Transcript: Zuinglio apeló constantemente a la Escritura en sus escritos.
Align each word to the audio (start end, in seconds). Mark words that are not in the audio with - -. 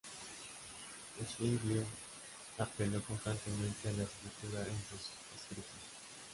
Zuinglio 1.27 1.83
apeló 2.57 3.01
constantemente 3.03 3.87
a 3.87 3.91
la 3.91 4.03
Escritura 4.05 4.61
en 4.63 4.77
sus 4.89 5.11
escritos. 5.39 5.71